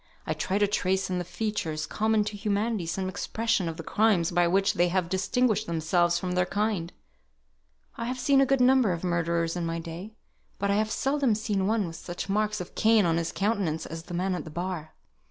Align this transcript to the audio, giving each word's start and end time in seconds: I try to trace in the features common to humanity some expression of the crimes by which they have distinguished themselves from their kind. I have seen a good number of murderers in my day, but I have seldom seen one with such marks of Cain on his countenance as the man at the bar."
I 0.25 0.33
try 0.33 0.57
to 0.57 0.65
trace 0.65 1.11
in 1.11 1.19
the 1.19 1.23
features 1.23 1.85
common 1.85 2.23
to 2.23 2.35
humanity 2.35 2.87
some 2.87 3.07
expression 3.07 3.69
of 3.69 3.77
the 3.77 3.83
crimes 3.83 4.31
by 4.31 4.47
which 4.47 4.73
they 4.73 4.87
have 4.87 5.09
distinguished 5.09 5.67
themselves 5.67 6.17
from 6.17 6.31
their 6.31 6.47
kind. 6.47 6.91
I 7.97 8.05
have 8.05 8.17
seen 8.17 8.41
a 8.41 8.45
good 8.47 8.61
number 8.61 8.93
of 8.93 9.03
murderers 9.03 9.55
in 9.55 9.63
my 9.63 9.77
day, 9.77 10.15
but 10.57 10.71
I 10.71 10.75
have 10.77 10.89
seldom 10.89 11.35
seen 11.35 11.67
one 11.67 11.85
with 11.85 11.97
such 11.97 12.29
marks 12.29 12.59
of 12.59 12.73
Cain 12.73 13.05
on 13.05 13.17
his 13.17 13.31
countenance 13.31 13.85
as 13.85 14.01
the 14.01 14.15
man 14.15 14.33
at 14.33 14.43
the 14.43 14.49
bar." 14.49 14.95